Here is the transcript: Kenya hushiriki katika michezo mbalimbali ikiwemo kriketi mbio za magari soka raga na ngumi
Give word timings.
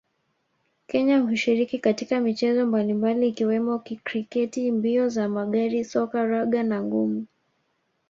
Kenya 0.87 1.19
hushiriki 1.19 1.79
katika 1.79 2.19
michezo 2.21 2.65
mbalimbali 2.65 3.27
ikiwemo 3.27 3.79
kriketi 4.03 4.71
mbio 4.71 5.09
za 5.09 5.29
magari 5.29 5.83
soka 5.85 6.25
raga 6.25 6.63
na 6.63 6.81
ngumi 6.83 7.25